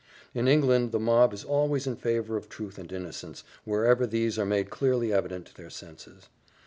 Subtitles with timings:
[0.33, 4.47] In England the mob is always in favour of truth and innocence, wherever these are
[4.47, 6.27] made clearly evident to their senses.